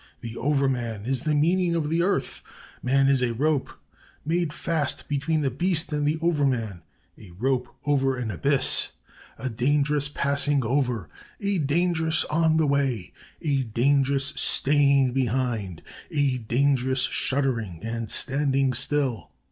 [0.21, 2.41] The Over man is the meaning of the Earth....
[2.81, 3.69] Man is a rope,
[4.25, 6.81] made fast between the Beast and the Over man
[7.19, 8.93] a rope over an abyss.
[9.37, 11.07] A dangerous passing over,
[11.39, 19.29] a dangerous on the way, a dangerous staying behind, a dangerous shuddering and standing still.